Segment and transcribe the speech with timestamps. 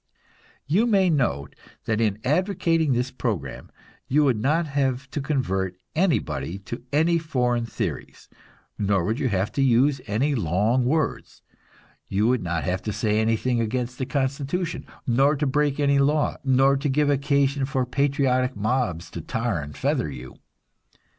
[0.65, 1.55] You may note
[1.85, 3.69] that in advocating this program,
[4.07, 8.27] you would not have to convert anybody to any foreign theories,
[8.79, 11.43] nor would you have to use any long words;
[12.07, 16.37] you would not have to say anything against the constitution, nor to break any law,
[16.43, 20.37] nor to give occasion for patriotic mobs to tar and feather you.